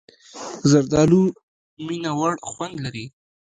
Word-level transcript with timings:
زردالو 0.71 1.21
مینهوړ 1.87 2.33
خوند 2.51 2.75
لري. 2.85 3.05